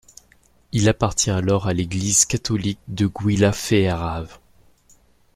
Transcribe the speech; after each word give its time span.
Il 0.71 0.89
appartient 0.89 1.29
alors 1.29 1.67
à 1.67 1.73
l'Église 1.75 2.25
catholique 2.25 2.79
de 2.87 3.07
Gyulafehérvár. 3.07 4.39